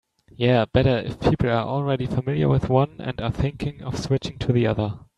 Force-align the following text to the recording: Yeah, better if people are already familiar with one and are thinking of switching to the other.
Yeah, 0.35 0.65
better 0.65 0.97
if 0.97 1.19
people 1.19 1.49
are 1.49 1.63
already 1.63 2.07
familiar 2.07 2.47
with 2.49 2.69
one 2.69 2.95
and 3.01 3.21
are 3.21 3.29
thinking 3.31 3.83
of 3.83 3.99
switching 3.99 4.39
to 4.39 4.51
the 4.51 4.65
other. 4.65 4.97